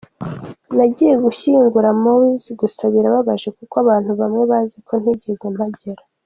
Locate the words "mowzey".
2.03-2.51